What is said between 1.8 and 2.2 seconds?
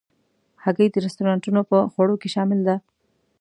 خوړو